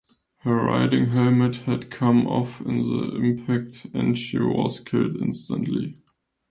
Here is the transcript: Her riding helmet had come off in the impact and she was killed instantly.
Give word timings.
Her 0.37 0.55
riding 0.55 1.09
helmet 1.11 1.57
had 1.57 1.91
come 1.91 2.25
off 2.25 2.59
in 2.59 2.81
the 2.81 3.15
impact 3.17 3.85
and 3.93 4.17
she 4.17 4.39
was 4.39 4.79
killed 4.79 5.15
instantly. 5.21 5.93